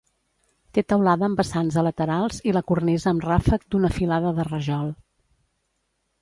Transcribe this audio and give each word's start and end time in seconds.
Té 0.77 0.83
teulada 0.93 1.27
amb 1.27 1.41
vessants 1.41 1.77
a 1.81 1.83
laterals 1.87 2.39
i 2.51 2.55
la 2.57 2.63
cornisa 2.71 3.11
amb 3.13 3.27
ràfec 3.27 3.67
d’una 3.75 3.93
filada 3.99 4.33
de 4.41 4.47
rajol. 4.49 4.91